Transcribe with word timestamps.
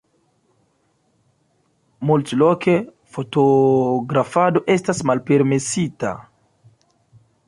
Multloke 2.11 2.73
fotografado 3.17 4.63
estas 4.77 5.03
malpermesita. 5.11 6.15